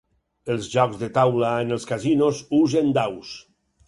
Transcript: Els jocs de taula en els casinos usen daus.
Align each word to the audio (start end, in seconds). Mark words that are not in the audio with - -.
Els 0.51 0.69
jocs 0.75 0.95
de 1.01 1.09
taula 1.17 1.51
en 1.65 1.75
els 1.75 1.85
casinos 1.91 2.39
usen 2.61 2.91
daus. 2.99 3.35